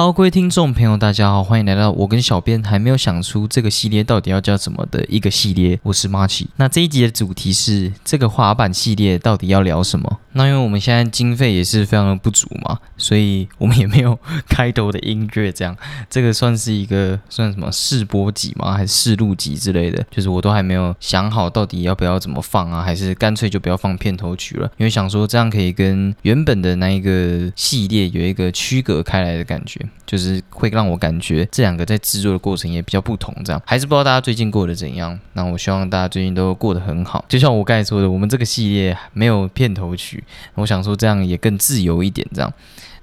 [0.00, 5.78] 好，各位听众朋友，大家好，欢迎来到我跟小编还没有想出这个系列到底要叫什么的一个系列。
[5.82, 6.48] 我是马奇。
[6.56, 10.20] 那这一集的主题是这个滑板系列到底要聊什么？
[10.32, 14.18] 那因为我们现在经费也是非常的不足嘛，所以我们也没有
[14.48, 15.76] 开头的音乐，这样
[16.08, 18.72] 这个算是一个算什么试播集吗？
[18.72, 20.02] 还是试录集之类的？
[20.10, 24.70] 就是我都还没有想好到底要不要怎么放啊，还是干脆就不要放片头曲了？
[24.78, 29.78] 因为想说这样可以跟原本的那一个系列有一个区隔开来的感觉。
[30.06, 35.18] 就是会让我感觉这两个在制作的过程也比较不同，这样还是不知道大家最近过得怎样。
[35.34, 37.24] 那我希望大家最近都过得很好。
[37.28, 40.22] 就像我刚才说的，我们这个系列没有片头曲，
[40.54, 42.52] 我想说这样也更自由一点，这样。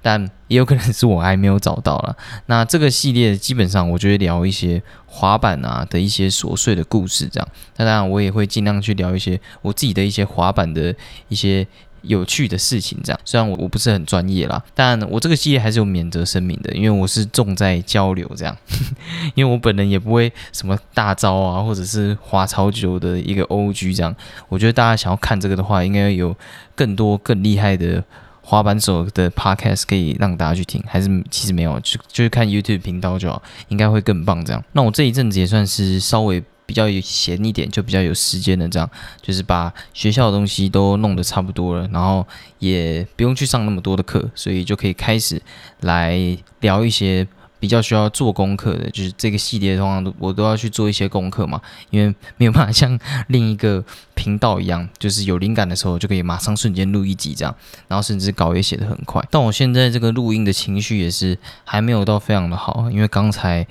[0.01, 2.15] 但也有可能是我还没有找到了。
[2.45, 7.47] 那这个系列基本上我就会聊一些滑板啊的一些琐碎的故事，这样。
[7.77, 10.95] 那当然我也会尽量去聊一些我自己的一些滑板的
[11.29, 11.67] 一些。
[12.07, 18.57] 有趣的事情，这样虽然我我不是很专业啦，但我这个系列还是有免责声明的，因为我是重在交流这样，
[19.35, 24.15] 因为我本人也不会什么大招啊，或者是滑超久的一个 OG 这样。
[24.49, 26.35] 我觉得大家想要看这个的话，应该有
[26.75, 28.03] 更多更厉害的
[28.41, 34.63] 滑板手的 Podcast 可以让大家去听，还是其实没有，就就是看 YouTube 频道就好，应该会更棒这样。
[34.71, 36.43] 那我这一阵子也算是稍微。
[36.67, 38.87] 比较有闲一点，就比较有时间的这样，
[39.21, 42.27] 就是把学校的东西都弄得差不多了，然后
[42.59, 45.41] 也不用去上那么多的课，所以就可以开始
[45.79, 47.25] 来聊一些
[47.57, 53.81] 比较需要做功课的，就是这个系列通常都我都要去做一些功课嘛，因为没有办法像另一个
[54.13, 57.55] 频道一样，就是有灵感的时候就可以马上瞬间录一集这样，
[57.87, 59.25] 然后甚至稿也写得很快。
[59.31, 63.65] 但我现在这个录音的情绪也是还没有到非常的好，因为刚才。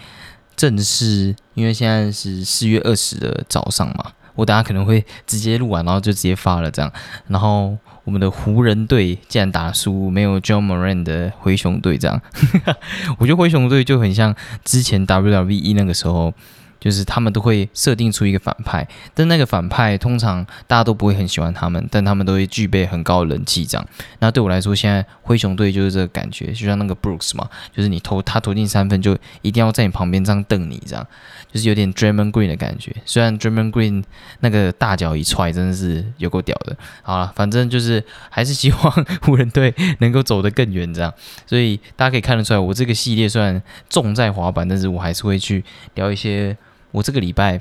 [0.56, 6.90] 正式，因为现在是四月二十的早上嘛，我等下可能会直接录完，然后就直接发了这样。
[7.28, 12.20] 然后我们的湖人队竟然打输，没有 John Moran 的灰熊队这样。
[13.18, 16.32] 我觉得灰熊队就很像之前 WWE 那个时候。
[16.78, 23.64] 就是他们都会设定出一个反派，但那个反派通常大家都不会很喜欢他们，但他们都会具备很高的人气。
[23.64, 23.88] 这样，
[24.20, 31.06] 那对我来说，现在灰熊队就是这个感觉，就像那个 Brooks 嘛，就是你投他投进三分，就一定要在你旁边这样瞪你，这样
[31.52, 32.94] 就是有点 Draymond Green 的感觉。
[33.04, 34.04] 虽然 Draymond Green
[34.40, 36.76] 那个大脚一踹，真的是有够屌的。
[37.02, 41.12] 好了，反正就是还是希望湖人队能够走得更远，这样。
[41.46, 46.56] 所以大家可以看得出来，我这个系列虽然重在滑板，但是我还是会去聊一些。
[46.96, 47.60] 我这个礼拜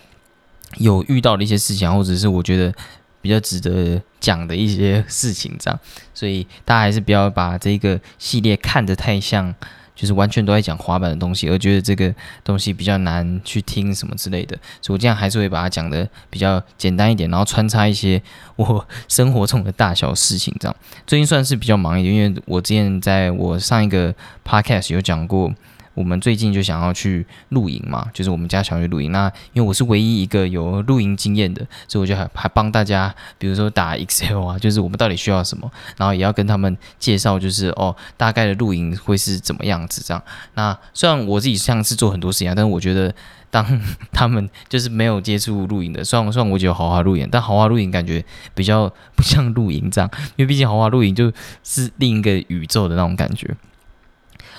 [0.77, 2.73] 有遇到的一些事情，或者是我觉得
[3.21, 5.77] 比较值得讲的一些事情，这样，
[6.13, 9.53] 所以大家还是不要把这个系列看得太像，
[9.93, 14.57] 就是完全都在讲滑板的东西，而觉得这个东西比较难去听什么之类的。
[14.81, 18.21] 所以我这样还是会把它讲的比较简单一点，然后穿插一些
[18.55, 20.73] 我生活中的大小事情，这样。
[21.05, 25.53] 最近算是比较忙一点，因为我之前在我上一个 podcast 有讲过。
[25.95, 29.11] 我们最近就想要去露营嘛，就是我们家想要去露营。
[29.11, 40.21] 那因为我是唯一一个有露营经验的，所以我就还还帮大家，比如说打 Excel 啊，就是我们到底需要什么，然后也要跟他们介绍，就是哦，大概的露营会是怎么样子这样。
[40.55, 43.13] 那虽然我自己像是做很多事情啊，但是我觉得
[43.49, 43.65] 当
[44.11, 48.23] 他们就是没有接触露营的，虽然虽然我觉得豪华露营，但豪华露营感觉
[48.53, 51.31] 比较不像露营这样，因为毕竟豪华露营就
[51.63, 53.49] 是另一个宇宙的那种感觉。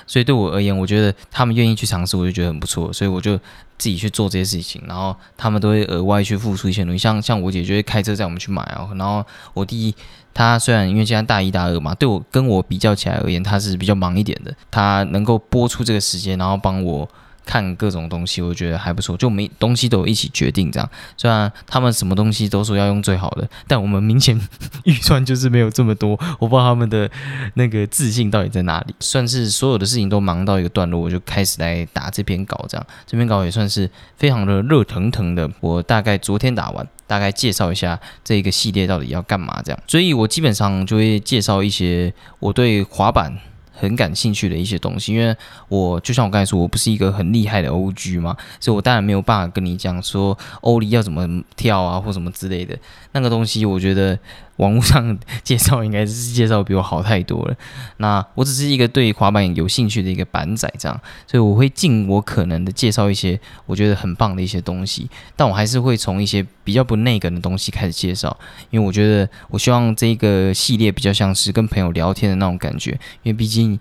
[0.06, 2.92] 所以对我而言，我觉得他们愿意去尝试，我就觉得很不错。
[2.92, 3.36] 所以我就
[3.78, 6.98] 自己去做这些事情，然后他们都会额外去付出一些东西。
[6.98, 8.88] 像像我姐就会开车载我们去买啊。
[8.96, 9.94] 然后我弟
[10.32, 14.54] 他虽然因为现在大一大二嘛，对我跟我比较起来而言，他是比较忙一点的。
[14.70, 17.08] 他能够播出这个时间，然后帮我。
[17.46, 20.90] 看各种东西，我觉得还不错，就没东西都一起决定这样。
[21.16, 24.38] 虽然他们什么东西都说要用最好的，但我们明显
[24.84, 26.10] 预算就是没有这么多。
[26.40, 27.08] 我不知道他们的
[27.54, 28.94] 那个自信到底在哪里。
[28.98, 35.48] 算是所有的事情都忙到一个段落，我就开始来打这篇稿，这样这篇稿也算是非常的热腾腾的。
[35.60, 39.80] 我大概昨天打完，大概介绍一下这个系列到底要干嘛这样。
[39.86, 43.38] 所以我基本上就会介绍一些我对滑板。
[43.76, 45.36] 很感兴趣的一些东西，因为
[45.68, 52.76] 我就像我刚才说，我不是一个很厉害的 OG 嘛，所以我当然没有办法跟你讲说欧力要怎么跳啊，或什么之类的
[53.12, 54.18] 那个东西，我觉得。
[54.56, 57.56] 网络上介绍应该是介绍比我好太多了。
[57.98, 65.08] 那我只是一个对滑板有兴趣的一个板仔，这样，所以我会尽我可能的介绍一些我觉得很棒的一些东西。
[65.34, 68.36] 但我还是会从一些比较不内梗的东西开始介绍，
[68.70, 72.92] 因为我觉得我希望这个系列比较像是跟朋友聊天的那种感觉。
[73.22, 73.78] 因为毕竟，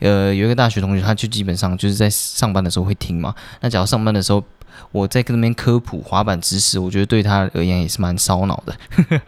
[0.00, 3.34] 呃，有一个大学同学，他就基本上就是在上班的时候会听嘛。
[3.60, 4.44] 那假如上班的时候，
[4.92, 9.20] 我在跟那边科普滑板知识，我觉得对他而言也是蛮烧脑的。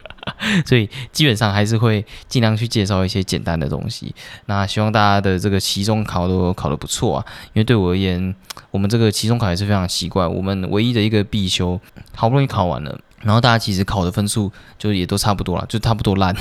[0.65, 4.13] 所以基本上还是会尽量去介绍一些简单的东西。
[4.45, 8.33] 那希望大家的这个期中考都考得不错啊，因为对我而言，
[8.71, 11.79] 我们这个期中考也是非常奇怪，我们唯一的一个必修
[12.15, 12.99] 好不容易考完了。
[13.21, 16.35] 然后大家其实考的分数就也都差不多了，就差不多烂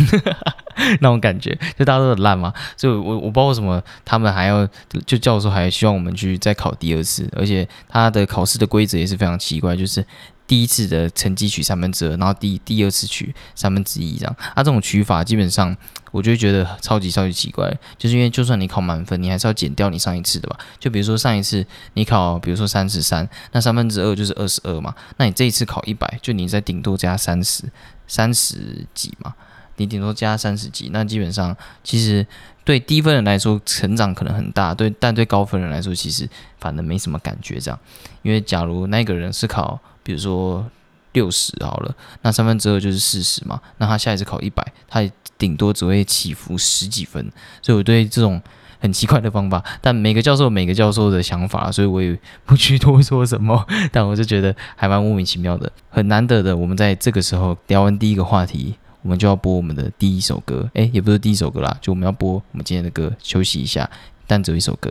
[1.02, 2.54] 那种感觉，就大家都很烂嘛。
[2.74, 4.66] 所以，我我不知道为什么他们还要
[5.04, 10.02] 就教授还希望我们去再考第二次，而且他的考试的规则也是非常奇怪，就是。
[10.50, 15.76] 第一次的成绩取三分之二，然后第第二次取三分之一这样，啊，这种取法基本上
[16.10, 20.58] 我就觉得超级超级奇怪，就是因为就算你考满分，你还是要减掉你上一次的吧？
[20.80, 21.64] 就比如说上一次
[21.94, 27.62] 你考，比如说三十三，那三分之二就是二十二嘛，那你这一次考一百，就你再顶多加三十
[28.08, 29.32] 三十几嘛，
[29.76, 32.26] 你顶多加三十几，那基本上其实
[32.64, 37.78] 对低分人来说成长可能很大，对，但对高分人来说其实反正没什么感觉这样，
[38.22, 39.80] 因为假如那个人是考。
[40.02, 40.68] 比如说
[41.12, 43.60] 六十好了，那三分之二就是四十嘛。
[43.78, 47.30] 那他下一次考一百，他顶多只会起伏十几分。
[47.62, 48.40] 所以我对这种
[48.78, 53.66] 很奇怪的方法，但每个教授每个教授的想法，所以我也不去多说什么。
[53.90, 56.56] 但我就觉得还蛮莫名其妙的，很难得的。
[56.56, 60.70] 我们在这个时候聊完第一个话题，我们就要播我们的第一首歌。
[60.74, 63.90] 诶，也不是第一首歌啦，就我们要播我们今天的歌，休息一下，
[64.26, 64.90] 但只有一首歌。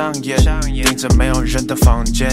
[0.00, 0.34] 上演，
[0.82, 2.26] 盯着没有人的房间，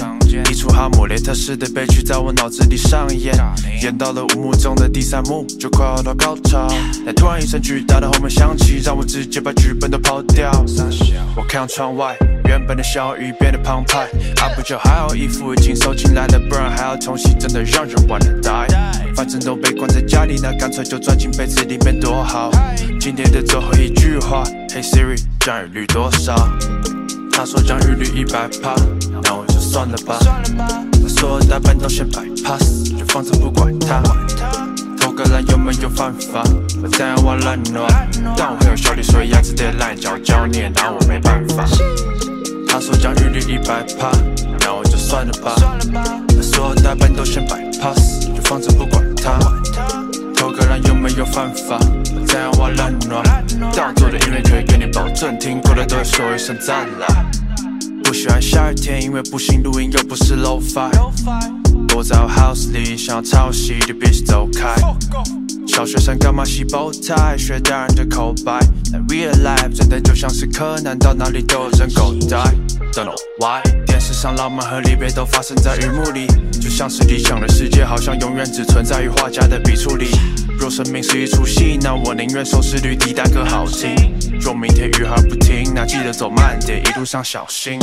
[0.50, 3.36] 一出哈姆雷特式的悲剧在我脑子里上演，
[3.82, 6.66] 演到了五幕中的第三幕，就快要到高潮。
[7.06, 10.50] 但突然一声巨大的轰鸣响起，让我直接把剧本都抛掉。
[11.36, 12.16] 我看窗外，
[12.46, 14.04] 原本的小雨变得澎湃，
[14.42, 18.66] 啊不就还好，衣服已经收进来了，不然还要重洗，真的让人玩得呆。
[19.14, 22.50] 反正都被关在家里，那干脆就钻进被子里面多好。
[22.98, 26.34] 今天的最后一句话，Hey Siri，降雨率多少？
[27.38, 28.74] 他说降雨率一百帕，
[29.22, 30.18] 那我就算了吧。
[30.58, 34.02] 把所有打扮都先摆 pass，就放着不管他。
[35.00, 36.42] 偷个懒有没有犯法？
[36.82, 37.86] 我怎样玩懒惰？
[38.36, 41.64] 但我很有效率，所以牙齿得烂脚脚，你也拿我没办法。
[42.68, 44.10] 他说降雨率一百帕，
[44.62, 45.54] 那我就算了吧。
[45.94, 49.38] 把所有打扮都先摆 pass，就放着不管他。
[50.58, 51.78] 个人有没有犯法？
[52.16, 53.22] 我怎样玩懒惰？
[53.76, 57.08] 但我做的音乐可以给你保证，听过的都要说一声赞啦。
[58.04, 60.90] 不喜欢下雨天，因为不行录音又不是 low fi。
[61.88, 64.76] 躲在我 house 里，想要抄袭就必须走开。
[65.78, 68.60] 小学生干嘛洗 bow tie，学大人的口白。
[68.92, 72.36] 但 real life 真的就像是柯南，到哪里都有人狗带。
[72.94, 76.26] Don't know why，电视上浪漫和离别都发生在雨幕里，
[76.60, 80.08] 就像是理想的世界，好像永远只存在于画家的笔触里。
[80.60, 83.94] 若生命是一出戏，那我宁愿收视率低但歌好听。
[84.42, 87.78] 若明天雨还不停，那记得走慢点，一路上小心。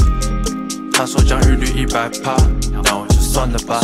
[0.93, 2.35] 他说降雨率一百帕，
[2.83, 3.81] 那我就算了吧。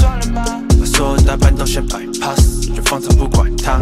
[1.00, 3.80] 所有打扮都先 bypass，就放着不管它。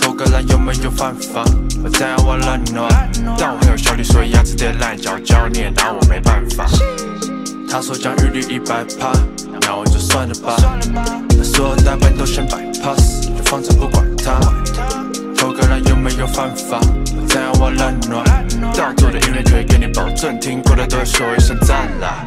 [0.00, 1.44] 偷个懒有没有犯法？
[1.84, 2.88] 我怎样玩懒惰？
[3.36, 6.64] 但我很有效率，所以牙齿得烂脚脚，你也拿我没办法。
[7.68, 9.12] 他说降雨率一百趴，
[9.60, 10.56] 那我就算了吧。
[11.28, 13.44] 把所有打扮都先 bypass 就。
[13.44, 14.40] 放着不管它，
[15.36, 16.80] 偷个懒有没有犯法？
[16.80, 18.22] 我怎样玩懒惰？
[18.74, 22.24] 但我做的音乐可以给你保证，听过的都会说一声赞啦。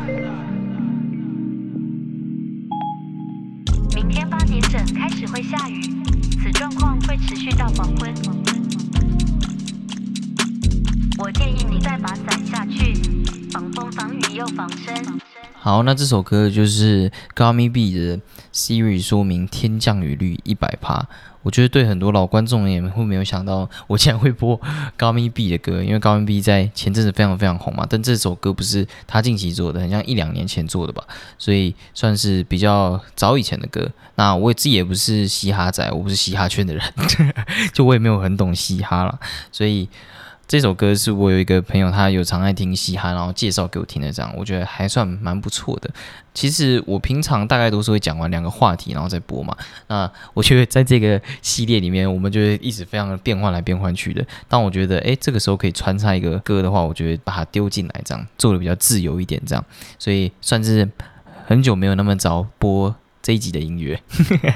[6.47, 8.13] 此状况会持续到黄昏。
[11.17, 12.93] 我建议你再把伞下去，
[13.51, 14.95] 防风防雨又防身。
[15.67, 18.17] 好，那这首歌就是高咪 B 的
[18.53, 21.05] Siri 说明天降雨率一百帕。
[21.43, 24.57] 我觉得对很多老观众也会没有想到，我竟然会播
[24.95, 27.85] 高咪 B 的歌，因为高咪 B 在前阵子非常非常红嘛。
[27.89, 31.03] 但这首歌不是他近期做的，很像一两年前做的吧，
[31.37, 33.91] 所以算是比较早以前的歌。
[34.15, 36.81] 那我自己也不是嘻哈仔，我不是嘻哈圈的人，
[37.75, 39.19] 就我也没有很懂嘻哈了，
[39.51, 39.89] 所以。
[40.47, 45.89] 这首歌是我有一个朋友，他有常爱听嘻哈，然后介绍给我听的，这样我觉得还算蛮不错的。
[46.33, 49.55] 其实我平常大概都是会讲完两个话题，然后再播嘛。
[49.87, 54.25] 那我觉得在这个系列里面，我们就会一直非常的变换来变换去的。
[54.47, 59.65] 但我觉得，诶，这个时候可以穿插一个歌的话，我觉得把它丢进来，这样做的比较自由一点，这样。
[59.99, 60.87] 所以算是
[61.45, 63.99] 很久没有那么早播这一集的音乐。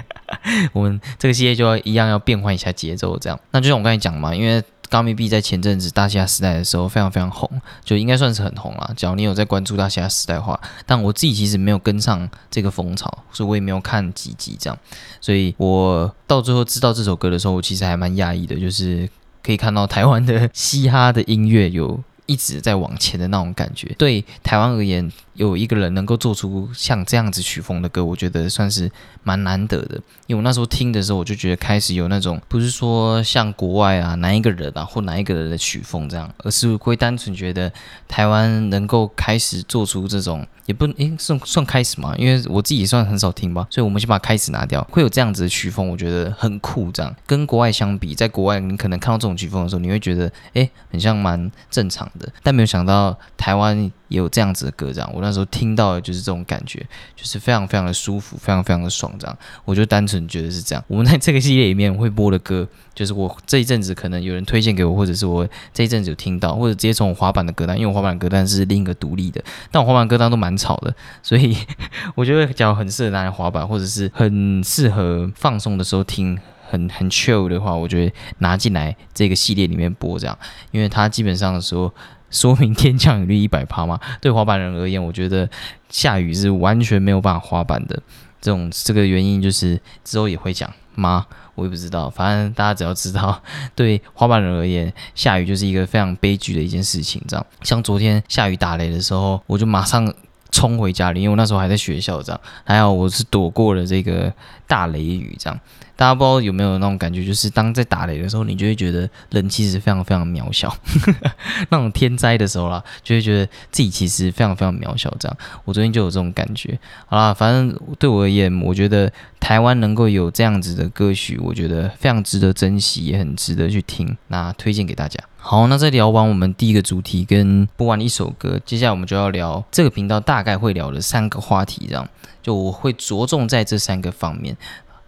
[0.71, 3.37] 我们这个系列就要一样要变换一下节奏，这样。
[3.51, 7.49] 那就像我刚才讲嘛，因为高密币在前阵子大西亚时代的时候非常非常红，
[7.81, 8.91] 就应该算是很红啦。
[8.97, 14.77] 只要你有在关注大西亚时代的话，但我自己其实没有跟上这个风潮，所以我也没有看几集这样。
[15.21, 19.09] 所以我到最后知道这首歌的时候，我其实还蛮讶异的，就是
[19.41, 23.93] 可以看到台湾的嘻哈的音乐有一直在往前的那种感觉。
[23.97, 28.89] 对台湾而言，有一个人能够做出像这样子曲风的歌，我觉得算是
[29.23, 29.95] 蛮难得的。
[30.27, 37.71] 因为我那时候听的时候，我就觉得开始有那种不是说像国外啊哪一个人啊或哪一个人的曲风这样，而是会单纯觉得
[38.07, 40.47] 台湾能够开始做出这种。
[40.67, 44.81] 也不诶，算算开始嘛，因为我自己也算很少听吧，所以我们先把开始拿掉。
[44.89, 46.89] 会有这样子的曲风，我觉得很酷。
[46.93, 52.20] 这样跟国外相比，在国外你可能看到这种曲风的时候，你会觉得诶，很像蛮正常的。
[52.43, 56.79] 但没有想到台湾也有这样子的歌，这样我那时候听到的就是这种感觉，
[57.15, 59.13] 就是非常非常的舒服，非常非常的爽。
[59.17, 60.83] 这样我就单纯觉得是这样。
[60.87, 71.55] 我们在这个系列里面会播的歌，就是我这一阵子可能有人推荐给我，或者是我这一阵子有听到，或者直接从我滑板的歌单，因为我滑板歌单是另一个独立的，但我滑板歌单都蛮吵的，所以
[72.15, 76.37] 我觉得讲很适合拿来滑板，或者是很适合放松的时候听，
[76.71, 80.37] 很很 chill 的话，我觉得拿进来这个系列里面播这样，
[80.71, 81.93] 因为它基本上的时候
[82.29, 85.49] 说明天降雨率一百趴嘛，对滑板人而言，我觉得
[85.89, 88.01] 下雨是完全没有办法滑板的。
[88.39, 91.27] 这种这个原因就是之后也会讲吗？
[91.53, 93.43] 我也不知道，反正大家只要知道，
[93.75, 97.21] 对滑板人而言，下雨就是一个非常悲剧的一件事情。
[97.27, 100.11] 这样，像昨天下雨打雷的时候，我就马上
[100.49, 102.23] 冲回家里，因为我那时候还在学校。
[102.23, 104.33] 这样，还好我是躲过了这个
[104.65, 105.35] 大雷雨。
[105.37, 105.59] 这样，
[105.95, 110.75] 大家不知道有没有那种感觉，就是当在打雷的时候，你就会觉得人其实非常非常渺小。
[111.69, 115.13] 那种天灾的时候啦，就会觉得自己其实非常非常渺小。
[115.19, 116.79] 这样，我昨天就有这种感觉。
[117.05, 124.17] 好啦，反正对我而言，我觉得台湾能够有这样子的歌曲，我觉得非常值得珍惜，也很值得去听。
[124.27, 125.19] 那推荐给大家。
[125.37, 131.85] 好，那在聊完我们第一个主题跟播完一首歌，接下来我们就要聊这个频道大概会聊的三个话题。
[131.87, 132.07] 这样，
[132.41, 134.55] 就我会着重在这三个方面。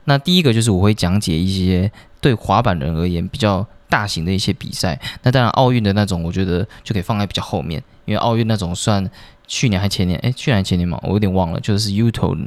[0.06, 5.00] 那第一个就是我会讲解一些对滑板人而言比较大型的一些比赛。
[5.24, 9.10] 那当然奥运的那种，我觉得就可以放在比较后面，因为奥运那种算
[9.48, 12.38] 去年还前年，诶，去年还前年嘛，我有点忘了，就是 Uto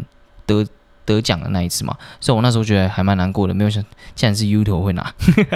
[0.44, 0.66] 得
[1.04, 1.96] 得奖的那一次嘛。
[2.20, 3.82] 所以我那时候觉得还蛮难过的，没有想
[4.14, 5.14] 现在是 Uto 会拿，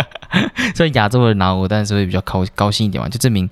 [0.74, 3.48] 虽然亚洲人拿我，但是会比较高高兴一点嘛，就证明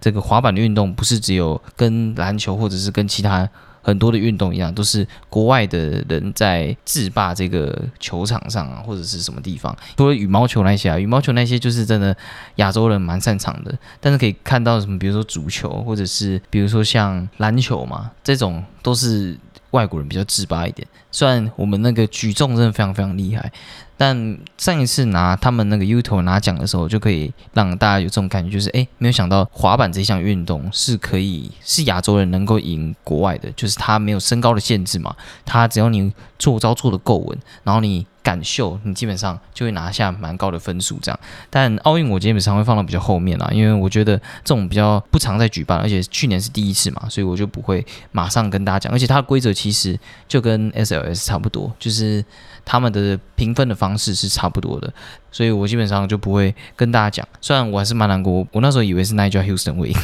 [0.00, 3.48] 这个滑板的运动不是只有跟篮球或者是跟其他。
[3.86, 9.74] 很多的运动一样，都是国外的人在制霸这个球场上啊，或者是什么地方。
[9.96, 12.14] 除了羽毛球那些啊，羽毛球那些就是真的
[12.56, 13.72] 亚洲人蛮擅长的。
[14.00, 19.38] 但是可以看到什么，比如说足球，或者是比如说像篮球嘛，这种都是
[19.76, 20.88] 外国人比较自拔一点。
[21.12, 23.52] 虽然我们那个举重真的非常非常厉害。
[23.98, 35.16] 但上一次拿他们那个 UTO 拿奖的时候，就可以让大家有这种感觉，就是哎，没有想到滑板这项运动是可以是亚洲人能够赢国外的，就是它没有身高的限制嘛，
[35.46, 41.20] 它只要你做招做的够稳，然后你感秀，你基本上就会拿下蛮高的分数这样。
[41.48, 52.24] 但奥运我基本上会放到比较后面啦，因为我觉得这种比较不常在举办，而且去年是第一次嘛，所以我就不会马上跟大家讲，而且它的规则其实就跟 SLS 差不多，就是。
[52.68, 54.92] 他们的评分的方式是差不多的，
[55.30, 57.28] 所以我基本上就不会跟大家讲。
[57.40, 59.96] 虽然我还是蛮难过，我那时候以为是 Nigel Houston 会赢，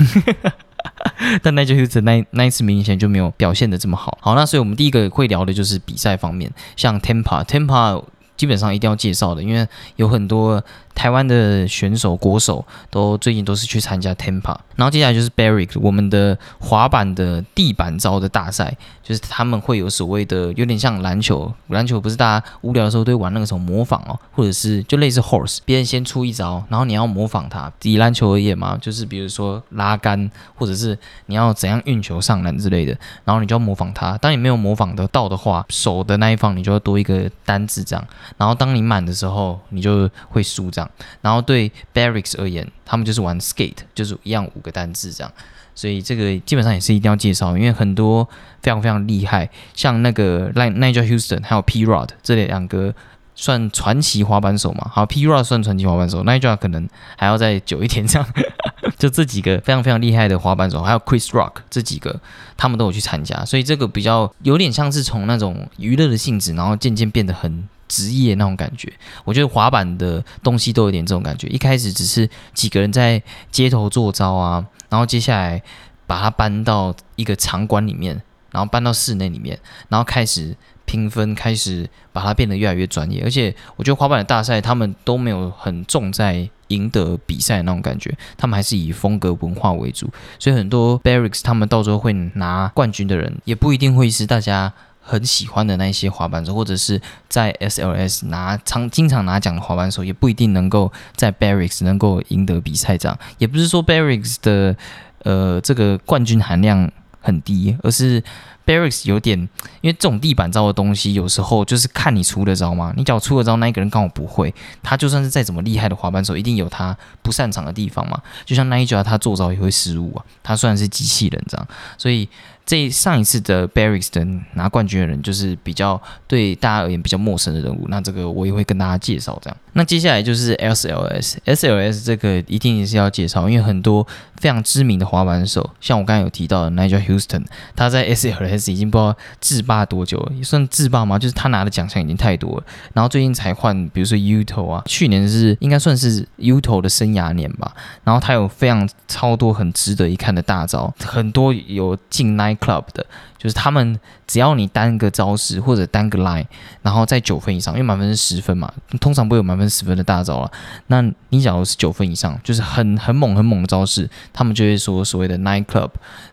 [1.43, 4.19] 但 Nigel Houston 那那一次明显就没有表现的这么好。
[4.21, 8.05] 好，那所以我们第一个会聊的就是比赛方面，像 Tempa，Tempa
[8.37, 10.63] 基本上一定要介绍的，因为有很多。
[10.95, 27.73] 台湾的选手国手都最近都是去参加 Tempa，然后接下来就是 Barrick，我们的滑板的地板招的大赛，就是他们会有所谓的有点像篮球，篮球不是大家无聊的时候都会玩那个什么模仿哦，或者是就类似 Horse，别人先出一招，然后你要模仿他。
[27.83, 30.97] 以篮球而言嘛，就是比如说拉杆，或者是
[31.27, 34.17] 你要怎样运球上篮之类的，然后你就要模仿他。
[34.19, 38.07] 当你没有模仿得到的话，手的那一方你就要多一个单字这样，
[38.37, 40.82] 然后当你满的时候，你就会输这样。
[41.21, 45.33] 然后对 Barracks 而言，他们就是玩 skate，就是一样五个单字这样，
[45.75, 48.29] 所以这个基本上也是一定要介绍，因为很多
[48.63, 52.95] 非常非常厉害，像那个 Nigel Houston 还有 P Rod 这两个
[53.35, 54.91] 算传奇滑板手嘛。
[54.93, 58.29] 好，P Rod 算传奇滑板手，Nigel 可能还要再久一点这样。
[58.99, 62.21] 就这几个非常非常厉害的滑板手，还有 Chris Rock 这几个，
[62.57, 67.69] 他们都有去参加，所以这个比较有点像是从那种娱乐的性质，然后渐渐变得很。
[67.93, 68.91] 职业那种感觉，
[69.23, 71.47] 我觉得滑板的东西都有点这种感觉。
[71.49, 75.63] 一开始只是几个人在街头做招啊，然后接下来
[76.07, 79.59] 把它搬到一个场馆里面，然后搬到室内里面，
[79.91, 80.57] 然后开始
[80.87, 90.09] 评分开始把它变得越来越专业，而且我觉得滑板的大赛他们都没有很重在赢得比赛那种感觉，他们还是以风格文化为主，
[90.39, 94.73] 所以很多 barracks 他们到时候会拿冠军的人，也不一定会是大家。
[95.05, 102.97] 很喜欢的那一些滑板手，或者是在 SLS 拿常经常拿奖的滑板手，也不一定能够在 Barracks 能够赢得比赛。
[102.97, 104.77] 这样也不是说 Barracks 的
[105.25, 106.91] 呃这个冠军含量
[107.21, 108.23] 很低，而是
[108.65, 109.37] Barracks 有点，
[109.81, 112.95] 因为这种地板招的东西，有时候就是看你出的招嘛。
[112.97, 114.55] 你只要出的招，那一个人刚好不会，
[114.85, 118.23] 他就算是再怎么厉害的滑板手，一定有他不擅长的地方嘛。
[118.45, 121.67] 就像那一脚他做招也会失误啊，他虽然是机器人这样，
[121.99, 122.29] 所以。
[122.65, 127.87] 这上一次的 Barracks 的拿冠军的人，就是比较对大家而言比较陌生的人物。
[127.89, 129.39] 那这个我也会跟大家介绍。
[129.43, 141.19] 这样，那接下来就是 SLS，SLS 这个一定也是要介绍，因为很多非常知名的滑板手，像我刚才有提到的 Nigel Houston，他在 SLS 已经不知道制霸多久了，也算制霸吗？
[141.19, 142.65] 就是他拿的奖项已经太多了。
[142.93, 147.75] 然后最近才换，比如说 Uto 啊，去年是应该算是 Uto 的生涯年吧。
[148.05, 153.05] 然后他有非常超多很值得一看的大招，很多有进 Night Club 的，
[153.39, 156.47] 就是他们只要你单个招式或者单个 line，
[156.83, 160.51] 然后在九分以上，因为满分是十分嘛，通常不会有满分十分的大招了。
[160.89, 165.91] 那你假如是九分以上，就是很很猛很猛的招式，他们就会说所谓的 Night Club。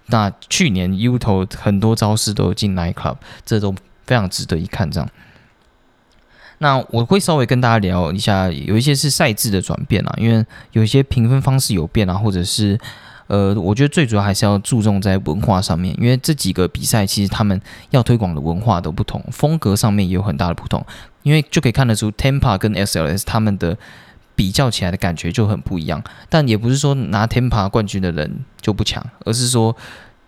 [0.07, 3.73] 那去年 U 头很多招式都进 Night Club，这都
[4.05, 4.89] 非常值得一看。
[4.89, 5.09] 这样，
[6.59, 12.79] 那我会稍微跟大家聊一下，有一些是赛制的转变啊，因为有一些评分方式有变啊，或者是。
[13.29, 20.85] 呃，我觉得最主要还是要注重在文化上面，因为这几个比赛其实他们要推广的文化都不同，风格上面也有很大的不同，
[21.23, 23.77] 因为就可以看得出 Tempa 跟 SLS 他们的
[24.35, 26.03] 比较起来的感觉就很不一样。
[26.27, 29.75] 但也不是说拿 Tempa 冠军的人就不强，而是说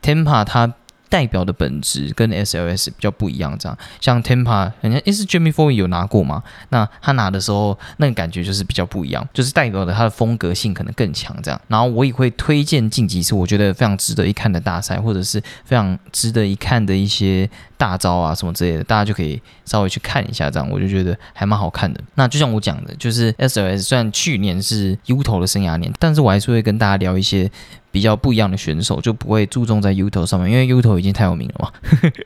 [0.01, 0.73] Tempa 他。
[1.11, 6.41] 代表的本质跟 SLS 比较不一样，这样像 Tempa，人家诶是 Jamie f o y 有拿过吗？
[6.69, 11.61] 那他拿的时候，那个感觉就是比较不一样，就是代表的他的风格性可能更强，这样。
[11.67, 21.99] 然后我也会推荐晋级是我觉得非常值得一看的大赛，或者是非常值得一看的一些大招啊什么之类的，大家就可以稍微去看一下，这样我就觉得还蛮好看的。
[22.15, 27.51] 那就像我讲的，就是 SLS 虽然去年是 U 头的生涯年，但是我还是会跟大家聊一些。
[27.91, 31.71] 比较不一样的选手就不会注重在 Uto 上面，因为 Uto 已经太有名了嘛。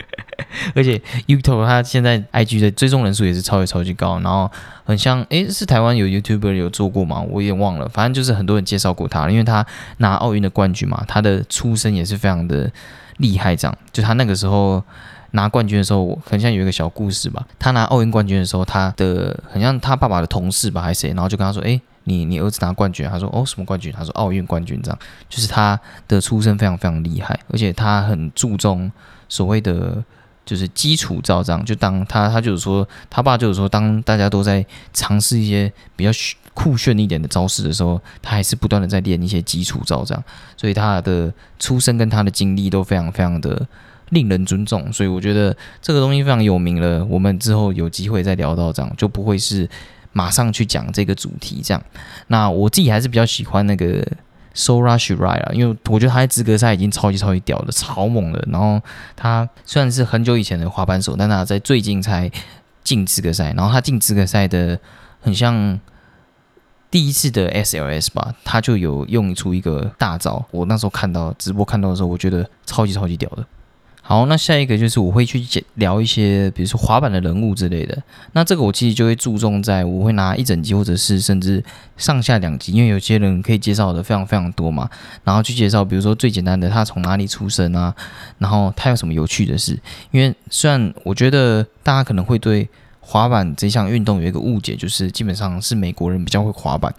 [0.75, 4.49] 而且 Uto 他现在 IG 的追踪人数也是超级超级高，然后
[4.83, 7.21] 很像诶，是台湾有 YouTuber 有做过吗？
[7.21, 9.65] 我也忘了，反正就是很多人介绍过他，因为他
[9.97, 12.71] 拿奥运的冠军嘛，他的出身也是非常的
[13.17, 13.55] 厉害。
[13.55, 14.83] 这样，就他那个时候
[15.31, 17.45] 拿冠军的时候，很像有一个小故事吧。
[17.57, 21.81] 他拿奥运冠军的时候，他的很像他爸爸的同事吧，还是谁，然后就跟他说，诶。
[22.05, 23.91] 你你儿子拿冠军，他说哦什么冠军？
[23.91, 28.91] 他说奥运冠军，这样就是他的出身非常非常厉害，而且他很注重
[29.27, 30.03] 所谓的
[30.45, 34.63] 就是基础招，这样就当他他就是说他爸就是说，当大家都在
[34.93, 36.11] 尝试一些比较
[36.53, 40.23] 酷炫一点的招式的时候，他还是不断的在练一些基础招，这样，
[40.55, 43.67] 所以他的出身跟他的经历都非常非常的
[44.09, 47.03] 令人尊重，所以我觉得这个东西非常有名了。
[47.05, 49.67] 我们之后有机会再聊到这样，就不会是。
[50.17, 51.83] 马上去讲这个主题，这样。
[52.27, 54.01] 那我自己还是比较喜欢那个
[54.53, 58.41] So Rush Ride 啊，因为我觉得他在资格赛已经超级超级屌的，超猛的。
[58.49, 58.81] 然后
[59.17, 62.31] 他虽然是很久以前的滑板手，但他在最近才
[62.81, 63.51] 进资格赛。
[63.51, 64.79] 然后他进资格赛的
[65.19, 65.77] 很像
[66.89, 70.45] 第一次的 SLS 吧，他就有用出一个大招。
[70.51, 73.45] 我那时候看到直播看到的时候，我觉得超级超级屌的。
[74.07, 77.97] 好，那下一个就是我会去聊一些，比如说滑板的人物之类的。
[78.33, 81.63] 那这个我其实就会注重在，我会拿一整集或者是甚至
[81.97, 84.87] 上下两集，因为有些人可以介绍的非常非常多嘛。
[85.23, 87.95] 然后去介绍，比如说最简单的，他从哪里出生啊，
[88.37, 89.75] 然后他有什么有趣的事。
[90.11, 92.69] 因为虽然我觉得大家可能会对。
[93.07, 96.91] 滑板这项运动有一个误解，就是基本上是美国人比较会滑板，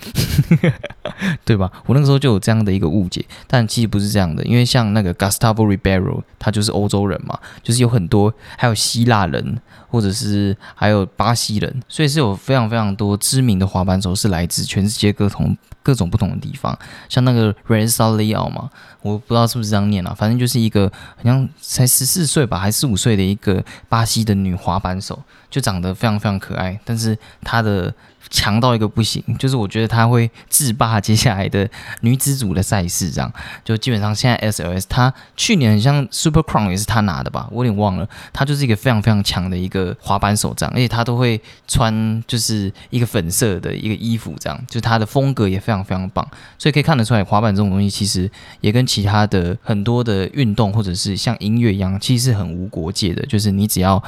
[1.44, 1.68] 对吧？
[1.86, 9.60] 我那个时候就有这样的一个误解，但其实不是这样的，因为像那个 Gustavo Ribeiro，他就是欧洲人嘛，就是有很多，还有希腊人，
[9.96, 16.78] 或者是还有巴西人，所以是有非常非常多知名的滑板手是来自全世界各同各种不同的地方，
[17.08, 18.68] 像那个 Reza Leal 嘛。
[19.00, 27.94] 我不知道是不是这样念啊，反正就是一个好像才十四岁吧，还是五岁的一个巴西的女滑板手，就长得非常非常可爱，但是她的。
[28.30, 31.68] 强到一个不行，就是我觉得他会制霸接下来的
[32.00, 33.32] 女子组的赛事，这样。
[33.64, 46.26] 就基本上现在 SLS，他去年很像 Super Crown 也是他拿的吧，我有点忘了，他就是一个非常非常强的一个滑板手，这样，而且他都会穿就是一个粉色的一个衣服，这样，就他的风格也非常非常棒，
[46.58, 54.02] 所以可以看得出来，滑板这种东西其实也跟其他的很多的运动或者是像音乐一样，其实是很无国界的，就是你只要。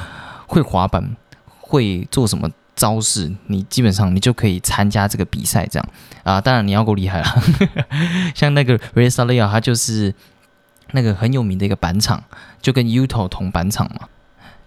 [0.51, 1.15] 会滑板，
[1.61, 5.89] 会做什么招式，你基本上你就可以参加这个比赛，这样
[6.23, 6.39] 啊。
[6.39, 7.43] 当然你要够厉害了，
[8.33, 10.15] 像那个 r e s a l i a 他就是
[10.91, 12.23] 那个很有名的一个板场，
[12.61, 14.07] 就跟 Uto 同板场嘛。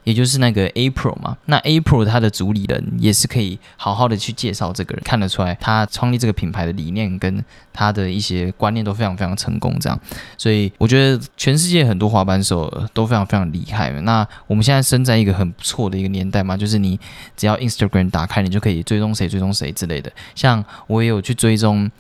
[0.05, 10.01] 也就是那个 April 嘛，那 April 他的主理人也是可以好好的去介绍这个人，看得出来他创立这个品牌的理念跟他的一些观念都非常非常成功，这样，
[10.37, 13.91] 所以我觉得全世界很多滑板手都非常非常厉害。
[14.03, 16.99] 那我们现在生在一个很不错的一个年代嘛，就是你
[17.37, 20.11] 只要 Instagram 打开，你就可以追踪谁追踪谁之类的。
[20.35, 21.91] 像我也有去追踪。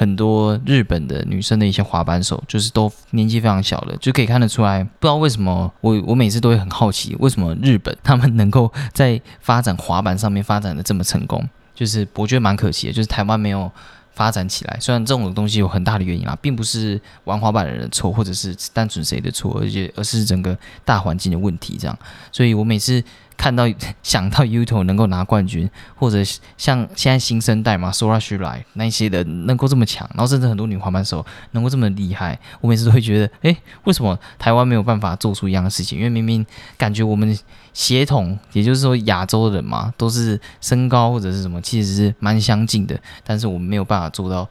[0.00, 4.82] 很多日本的女生的一些滑板手，就是都年纪非常小的，就可以看得出来。
[4.82, 11.46] 不知道为什么，我我每次都会很好奇，为什么日本他们能够在发展滑板上面发展的这么成功？
[11.74, 13.70] 就是我觉得蛮可惜的，就是台湾没有
[14.14, 14.78] 发展起来。
[14.80, 21.76] 虽然这种东西有很大的原因啦，并不是玩滑板的人的错，或者是单纯谁的错，而且而是整个大环境的问题。
[21.78, 21.98] 这样，
[22.32, 23.04] 所以我每次。
[23.40, 23.64] 看到
[24.04, 26.18] 想到 Uto 能够拿冠军，或者
[26.58, 35.98] 像现在新生代嘛，Sora s h i r a 那些人能够这么强，然后甚至很多女滑板手能够这么厉害，我每次都会觉得，哎，为什么台湾没有办法做出一样的事情？
[35.98, 36.44] 因为明明
[36.76, 37.38] 感觉我们
[37.72, 44.46] 协同，也就是说亚洲人嘛，都是身高或者是什么，其实是蛮相近的，但是我们没有办法做到。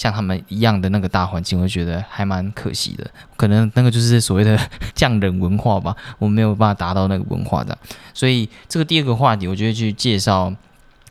[0.00, 3.06] 像他们一样的那个大环境，我觉得还蛮可惜的。
[3.36, 4.58] 可能那个就是所谓的
[4.94, 7.76] 匠人文化吧，我们没有办法达到那个文化的。
[8.14, 10.50] 所以这个第二个话题，我就会去介绍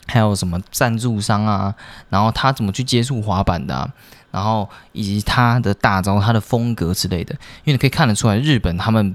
[0.08, 1.72] 还有什么赞助商啊，
[2.08, 3.88] 然后他怎么去接触滑板的，
[4.32, 7.32] 然后以及他的大招、他的风格之类的。
[7.62, 9.14] 因为你可以看得出来，日本他们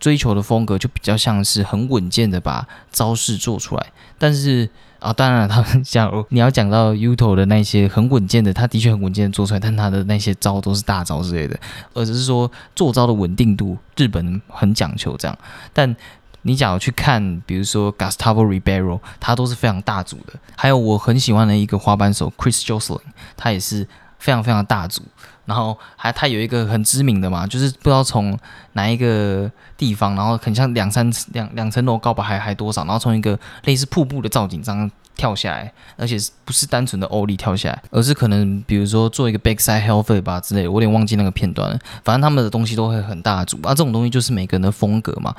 [0.00, 3.86] 追求的风格就比较像是很稳健的把招式做出来，
[4.18, 4.68] 但是。
[5.00, 11.58] 啊，当然了，他们讲你要讲到 Uto 的那些很稳健的，他的确很稳健的做出来，但他的那些招都是大招之类的，
[11.94, 15.36] 而只是说做招的稳定度，日本很讲求这样。
[15.72, 15.96] 但
[16.42, 20.34] 你假如去看，比如说 Gustavo Ribeiro，他都是非常大组的。
[20.56, 23.00] 还有我很喜欢的一个滑板手 Chris Jocelyn，
[23.36, 23.86] 他也是
[24.18, 25.02] 非常非常大组。
[25.44, 28.38] 然后还他有一个很知名的嘛，就是不知道从
[28.74, 41.78] 哪一个地方，然后很像两三两两层楼高吧，还还多少，然后从一个类似瀑布的造景这样跳下来，而且不是单纯的欧力跳下来，而是可能比如说做一个 backside h e l f 吧之类，我有点忘记那个片段了。
[42.04, 45.34] 反正他们的东西都会很大组，啊，这种东西就是每个人的风格嘛。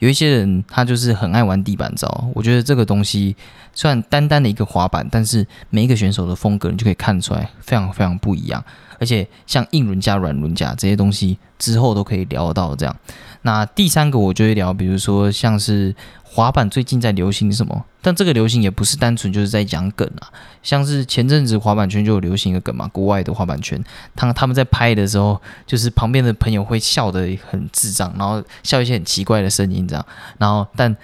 [0.00, 3.34] 有一些人他就是很爱玩地板招，我觉得这个东西
[3.72, 8.62] 虽然单单的一个滑板，但是每一个选手的风格你就可以看出来非常非常不一样。
[9.00, 12.96] 而且像硬轮加软轮加这些东西之后都可以聊到这样。
[13.42, 15.94] 那第三个我就会聊，比如说像是
[16.34, 20.26] 滑板最近在流行什么，但这个流行也不是单纯就是在讲梗啊。
[20.64, 23.80] 像是前阵子滑板圈就有流行一个梗嘛，国外的滑板圈，
[24.16, 30.04] 他他们在拍的时候，就是旁边的朋友会笑得很智障，然后笑一些很奇怪的声音这样，
[30.38, 30.96] 然后但。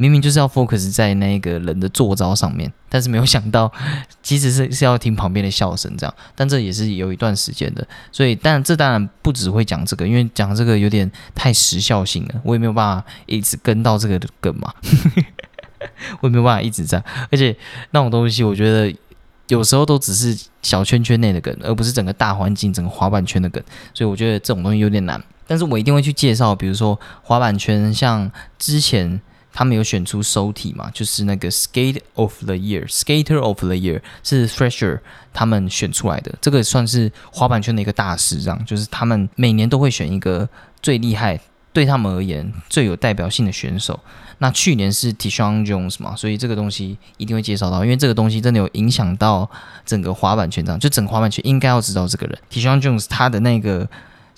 [0.00, 3.70] 明明就是要 focus 在那个人的坐招上面，但是没有想到，
[4.22, 6.14] 其实是是要听旁边的笑声这样。
[6.34, 14.72] 但这也是有一段时间的，所以，但这当然不只会讲这个，因为讲这个有点太时效性了，我也没有办法一直跟到这个梗嘛，
[16.22, 17.04] 我也没有办法一直在。
[17.30, 17.54] 而且
[17.90, 18.90] 那种东西，我觉得
[19.48, 25.22] 有时候都只是小圈圈内的梗，而不是整个大环境、整个滑板圈的梗，所以我觉得这种东西有点难。
[25.46, 29.20] 但是我一定会去介绍，比如说滑板圈，像之前。
[29.60, 30.90] 他们有选出收体嘛？
[30.94, 35.00] 就是那个 Skate of the Year，Skater of the Year 是 Fresher
[35.34, 36.34] 他们选出来的。
[36.40, 40.48] 这个算是滑板圈的一个大事，这样就是他们每年都会选一个
[40.80, 41.38] 最厉害，
[41.74, 44.00] 对他们而言最有代表性的选手。
[44.38, 49.50] 那去年是 Tishon Jones 嘛，所以这个东西一定会介绍到，因为这个东西真的有影响到
[49.84, 53.86] 整个滑板圈，这样就整个滑板圈应该要知道这个人 Tishon Jones 他的那个。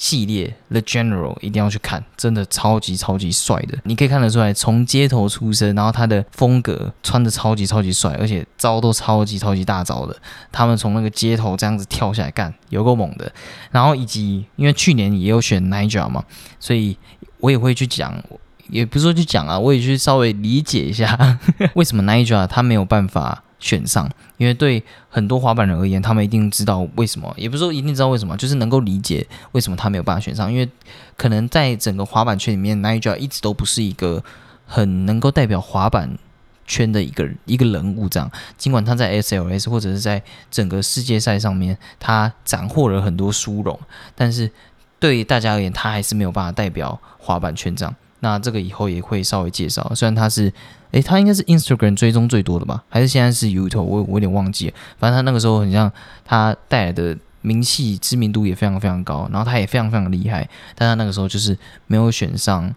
[0.03, 3.79] 系列 The General 一定要去看，真的超级超级帅的。
[3.85, 10.17] 你可以看得出来，从街头出身，然后他的风格穿的超级超级帅，而且招都超级超级大招的。
[10.51, 13.33] 他们从那个街头这样子跳下来干，有够猛的。
[13.71, 16.25] 然后以及因为去年也有选 Niger 嘛，
[16.59, 16.99] 所以
[17.39, 18.13] 我也会去讲，
[18.71, 21.39] 也不是说去讲啊，我也去稍微理解一下
[21.77, 23.45] 为什么 Niger 他没有办法。
[23.63, 30.53] 选上，因为对很多滑板人而言，他们一定知道为什么，也不是说一定知道为什么，就是能够理解为什么他没有办法选上。
[30.53, 30.69] 因为
[31.17, 34.23] 可能在整个滑板圈里面，Nigel 一直都不是一个
[34.67, 36.19] 很能够代表滑板
[36.67, 38.09] 圈的一个一个人物。
[38.09, 40.21] 这样，尽管他在 SLS 或者是在
[40.51, 43.79] 整个世界赛上面，他斩获了很多殊荣，
[44.17, 44.51] 但是
[44.99, 47.95] 对大家而言，他还是没有办法代表滑板圈这样。
[48.19, 50.53] 那这个以后也会稍微介绍，虽然他是，
[50.93, 53.83] 诶，他应该是 Instagram 追踪最多的吧，还是现在是 YouTube？
[53.83, 54.75] 我我有点忘记了。
[54.99, 55.91] 反正他那个时候很像，
[56.25, 60.49] 他带来的名气知名度也非常非常高，然后他也非常非常厉害。
[60.75, 62.75] 但他那个时候就是没有选上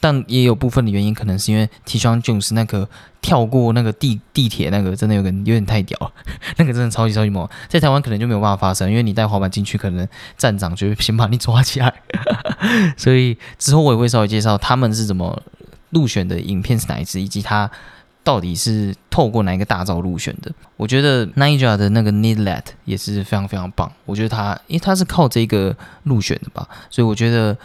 [0.00, 2.88] 但也有部分的原因，可能是因为 T 恤 Jones 那个
[3.20, 6.12] 跳过那个地地铁那个，真的有点有点太屌了，
[6.56, 11.92] 那个真的超级超级猛，在台湾可能就没有办法发生，因为你带滑板进去，可能站长就会先把你抓起来。
[12.96, 15.42] 所以之后我也会稍微介绍他们是怎么
[15.90, 17.70] 入选的影片是哪一支，以及他
[18.22, 20.52] 到底是透过哪一个大招入选的。
[20.76, 27.56] 我觉得 Ninja 的那个 Needlet 也是非常非常棒，我觉得他因为他是靠这个入选的吧，所以我觉得。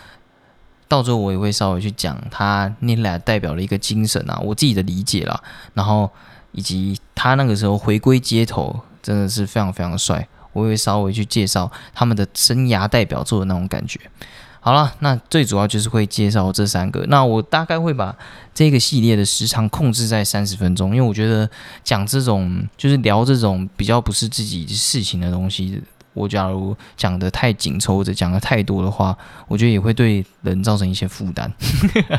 [0.86, 5.42] 到时候我也会稍微去讲他 Need Let 代表了一个精神啊，我自己的理解啦，
[5.74, 6.12] 然后
[6.52, 14.00] 以及他那个时候回归街头真的是非常非常帅，我会稍微去介绍他们的生涯代表作的那种感觉。
[14.66, 18.16] 好了，那最主要就是会介绍这三个，那我大概会把
[18.54, 21.50] 这个系列的时长控制在三十分钟，因为我觉得
[21.84, 25.84] 讲这种就是聊这种比较不是自己事情的东西。
[26.14, 29.18] 我假如讲的太紧凑或者讲的太多的话，
[29.50, 31.52] 我觉得也会对人造成一些负担。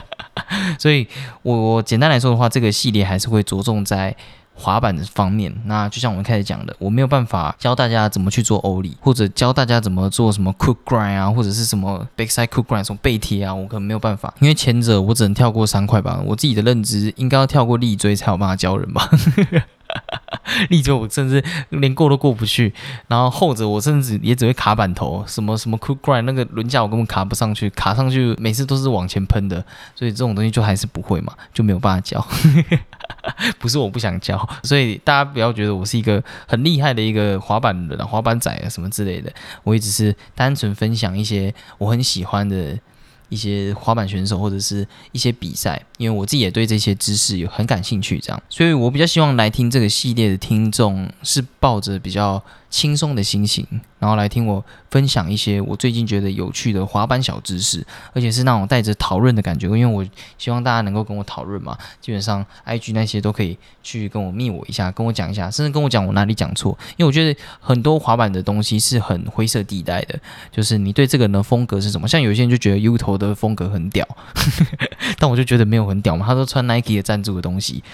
[0.78, 1.06] 所以，
[1.42, 4.14] 我我简单来说的话，这个系列还是会着重在
[4.54, 5.52] 滑板的方面。
[5.66, 16.24] 那就像我们开始讲的，我没有办法教大家怎么去做欧里，或者教大家怎么做什么 cook grind 啊，或者是什么 backside cook grind 什么背贴啊，我可能没有办法，因为前者我只能跳过三块板。
[16.24, 19.08] 我自己的认知应该要跳过立锥才有办法教人吧。
[20.70, 22.72] 立着我甚至连过都过不去，
[23.08, 32.26] 然后后者我甚至也只会卡板头，什么什么 quick grind 那个轮架我根本卡不上去，卡上去每次都是往前喷的，所以这种东西就还是不会嘛，就没有办法教。
[33.58, 42.78] 不是我不想教，所以大家不要觉得我是一个很厉害的一个滑板人、滑板仔啊什么之类的，我也只是单纯分享一些我很喜欢的。
[43.28, 52.42] 一些滑板选手或者是一些比赛，因为我自己也对这些知识有很感兴趣，这样，所以我比较希望来听这个系列的听众是抱着比较。
[52.74, 53.64] 轻松的心情，
[54.00, 59.68] 然后来听我分享一些我最近觉得有趣的滑板小知识，而且是那种带着讨论的感觉。
[59.68, 60.04] 因为我
[60.38, 66.76] 希望大家能够跟我讨论嘛，基本上 IG 那些都可以去跟我密我一下，跟我讲一下，甚至跟我讲我哪里讲错。
[66.96, 70.18] 因为我觉得很多滑板的东西是很灰色地带的，
[70.50, 72.08] 就是你对这个人的风格是什么？
[72.08, 74.04] 像有些人就觉得 U 头的风格很屌，
[75.16, 77.84] 但我就觉得没有很屌嘛，他都穿 Nike 的赞助的东西。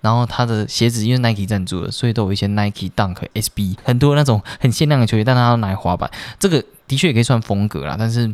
[0.00, 7.96] 然后他的鞋子因为 Nike 赞助的，所以都有一些 Nike Dunk SB，很多那种很限量的球鞋，但他要拿来滑板，这个的确也可以算风格啦。
[7.98, 8.32] 但是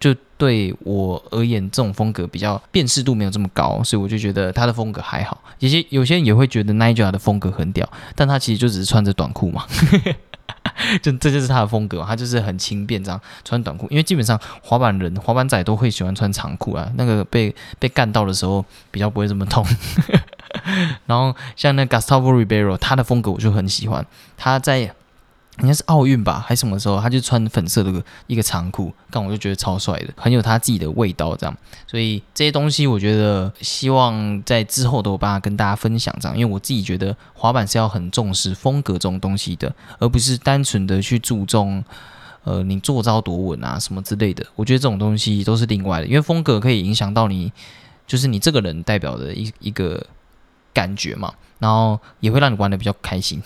[0.00, 5.42] 就对我而言，这种风格比较辨识度没有这么高，所以我就觉得他的风格还好。
[5.58, 9.64] 有些有些人也会觉得 Nike 的风格很屌，但他其实就只是穿着短裤嘛，
[11.00, 13.86] 就这就是他的风格，他就是很轻便这样穿短裤。
[13.90, 19.64] 因为基本上滑板人、滑板仔都会喜欢穿长裤啊，那个被被干到的时候比较不会这么痛。
[21.06, 24.04] 然后像那 Gustavo Ribeiro，他的风格我就很喜欢。
[24.36, 24.94] 他在
[25.58, 31.36] 应该是奥运吧，还是什么时候，他就穿粉色的一个长裤，但我就觉得超帅的，很有他自己的味道。
[31.36, 31.54] 这样，
[31.86, 36.12] 所以这些东西我觉得希望在之后都有办法跟大家分享。
[36.18, 41.84] 这样，因为我自己觉得滑板是要很重视风格这种东西的，而不是单纯的去注重
[42.44, 44.44] 呃你做招多稳啊什么之类的。
[44.56, 47.52] 我觉得这种东西都是另外的，因为风格可以影响到你，
[48.06, 50.02] 就是你这个人代表的一一个。
[50.74, 53.42] 感觉嘛，然后也会让你玩的比较开心，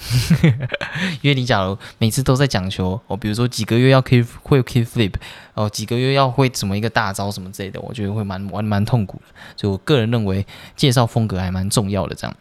[1.23, 5.13] 因为你假如每次都在讲求哦，比如说几个月要 keep 会 keep flip，
[5.55, 9.35] 哦几个月要会怎么一个大招什么之类的，我觉得会蛮玩蛮痛苦的。
[9.57, 12.37] 所以我个人认为介绍风格还蛮重要的，这样。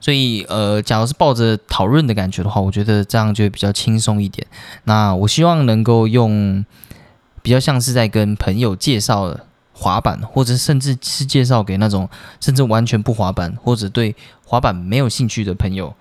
[0.00, 4.46] 所以呃，假如是抱着讨论的感觉的话，我觉得这样就会比较轻松一点。
[4.84, 6.64] 那我希望能够用
[7.40, 9.36] 比较像是在跟朋友介绍。
[9.82, 12.08] 滑板，或者甚至是介绍给那种
[12.40, 14.14] 甚至完全不滑板或者对
[14.46, 15.92] 滑板没有兴趣的朋友，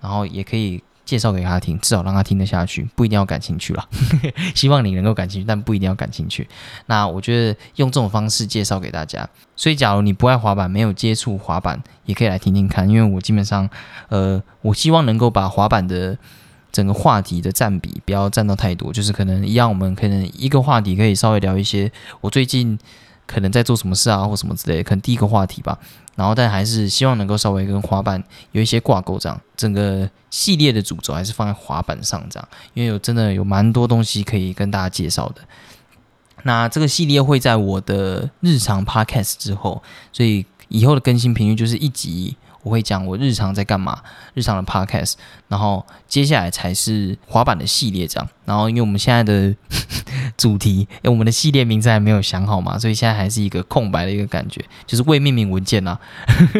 [0.00, 3.86] 然后也可以介绍给他听，至少让他听得下去，不一定要感兴趣了。
[4.56, 6.48] 希望你能够感兴趣，但不一定要感兴趣。
[6.86, 13.68] 那我觉得用这种方式介绍给大家，所以假如你不爱滑板，没有接触滑板，也可以来听听看，因为我基本上，
[14.08, 16.18] 呃，我希望能够把滑板的
[16.72, 22.78] 整个话题的占比不要占到太多，就是可能一样，我们可能一个话题可以稍微聊一些我最近。
[23.26, 25.78] 可能在做什么事啊，或什么之类，可能第一个话题吧。
[26.14, 35.42] 然后，但还是希望能够稍微跟滑板有一些挂钩，这样整个系列的主轴还是放在滑板上，这样，因为有真的有蛮多东西可以跟大家介绍的。
[36.44, 42.36] 那这个系列会在我的日常 podcast 之后，所以以后的更新频率就是一集。
[42.62, 44.02] 我会讲我日常在干嘛，
[44.34, 45.12] 日常的 podcast，
[45.46, 48.28] 然后接下来才是滑板的系列这样。
[48.44, 49.54] 然后因为我们现在的
[50.36, 55.98] 主题，因为我们的系列名字还没有想好嘛，所以现在还是一个空白的一个感觉，就是未命名文件呐。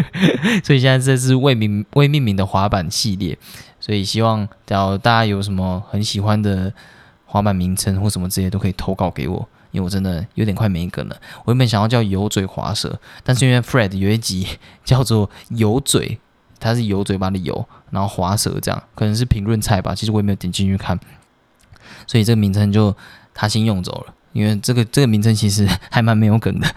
[0.65, 3.39] 所以现在这是未名未命名的滑板系列，
[3.81, 6.73] 所以希望只要大家有什么很喜欢的
[7.25, 9.49] 滑板名称或什么这些都可以投稿给我。
[9.73, 11.17] 因为我真的有点快没梗了。
[11.45, 14.47] 我原本想要叫油嘴滑舌，但是因为 Fred 有一集
[14.85, 16.19] 叫做油嘴，
[16.59, 19.95] 它是油嘴巴的油，然后滑舌这样，可能是评论菜吧。
[19.95, 20.99] 其实我也没有点进去看，
[22.07, 22.97] 所以这个名称就
[23.37, 24.15] 他先用走了。
[24.33, 26.69] 因为这个这个名称其实 还蛮没有梗的。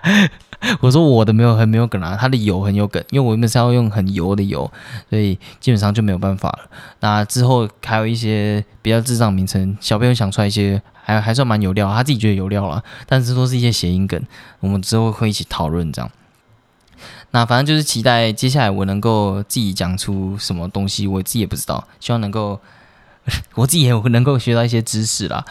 [0.80, 4.70] 我说我的没有很没有梗啊，他的油很有梗，因为我原本是要用很油的油，
[5.08, 6.70] 所以基本上就没有办法了。
[6.98, 14.20] 那之后还有一些比较智障名称，小朋友想出来一些还还算蛮有料，他自己觉得有料了，但是都是一些谐音梗，
[14.58, 16.10] 我们之后会一起讨论这样。
[17.30, 22.60] 那反正就是期待接下来我能够自己讲出什么东西，我自己也不知道，希望能够
[23.54, 25.44] 我自己也能够学到一些知识啦。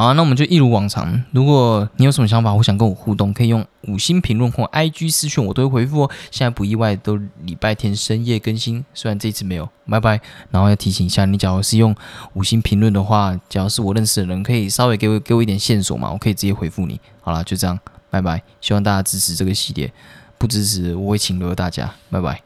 [0.00, 1.22] 好，那我们就一如往常。
[1.30, 6.10] 如果你有什么想法或想跟我互动，可以用五星评论或 IG 私讯，我都会回复哦。
[6.30, 10.18] 现在不意外，都礼拜天深夜更新，虽然这次没有，拜拜。
[10.50, 11.94] 然后要提醒一下，你假如是用
[12.32, 16.98] 五星评论的话，假如是我认识的人，可以稍微给我给我一点线索嘛，我可以直接回复你。
[17.20, 18.42] 好了，就这样，拜拜。
[18.62, 19.92] 希望大家支持这个系列，
[20.38, 22.40] 不支持我会请留大家，拜拜。